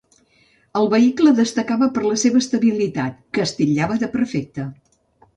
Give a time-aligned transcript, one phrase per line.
[0.79, 4.65] El vehicle destacava per la seva estabilitat, que es titllava de perfecta.